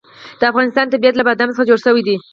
د 0.39 0.41
افغانستان 0.51 0.85
طبیعت 0.93 1.15
له 1.17 1.23
بادام 1.27 1.49
څخه 1.53 1.67
جوړ 1.69 1.79
شوی 1.85 2.01
دی. 2.07 2.15